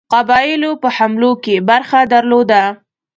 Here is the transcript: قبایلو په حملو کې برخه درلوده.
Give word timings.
قبایلو 0.13 0.71
په 0.81 0.89
حملو 0.95 1.31
کې 1.43 1.55
برخه 1.69 1.99
درلوده. 2.13 2.63